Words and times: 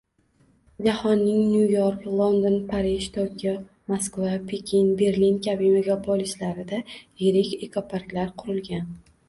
Jahonning 0.85 1.41
Nyu 1.51 1.65
York, 1.79 2.05
London, 2.21 2.55
Parij, 2.71 3.03
Tokio, 3.19 3.53
Moskva, 3.93 4.33
Pekin, 4.49 4.89
Berlin 5.03 5.39
kabi 5.49 5.71
megapolislarida 5.77 6.83
yirik 7.23 7.55
ekoparklar 7.71 8.37
qurilgan 8.45 8.93